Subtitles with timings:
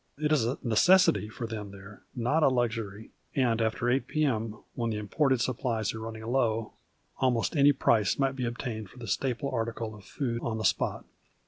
[0.17, 4.89] It is a necessity for them there, not a luxury, and after 8 p.m., when
[4.89, 6.73] the imported supplies are running low,
[7.19, 11.05] almost any price might be obtained for the staple article of food on the spot.